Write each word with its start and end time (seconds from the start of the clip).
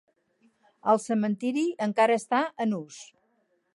El 0.93 1.01
cementiri 1.03 1.65
encara 1.89 2.17
està 2.23 2.41
en 2.67 2.77
ús. 2.79 2.99